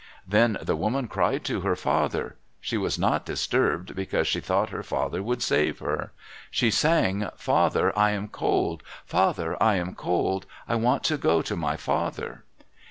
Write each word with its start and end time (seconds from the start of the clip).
Then 0.27 0.57
the 0.63 0.75
woman 0.75 1.07
cried 1.07 1.43
to 1.45 1.61
her 1.61 1.75
father. 1.75 2.35
She 2.59 2.75
was 2.75 2.97
not 2.97 3.23
disturbed 3.23 3.95
because 3.95 4.27
she 4.27 4.39
thought 4.39 4.71
her 4.71 4.81
father 4.81 5.21
would 5.21 5.43
save 5.43 5.77
her. 5.77 6.11
She 6.49 6.71
sang, 6.71 7.29
"Father, 7.37 7.95
I 7.95 8.09
am 8.09 8.27
cold! 8.27 8.81
Father, 9.05 9.61
I 9.61 9.75
am 9.75 9.93
cold! 9.93 10.47
I 10.67 10.73
want 10.73 11.03
to 11.03 11.17
go 11.19 11.43
to 11.43 11.55
my 11.55 11.77
father!" 11.77 12.45